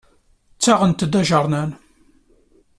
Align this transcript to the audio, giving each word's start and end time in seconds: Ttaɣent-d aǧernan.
Ttaɣent-d 0.55 1.13
aǧernan. 1.21 1.71